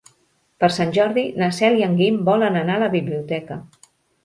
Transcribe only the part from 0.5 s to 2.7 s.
Per Sant Jordi na Cel i en Guim volen